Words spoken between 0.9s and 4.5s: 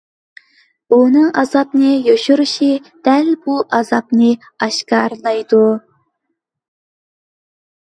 ئۇنىڭ ئازابىنىڭ يوشۇرۇلۇشى دەل بۇ ئازابنى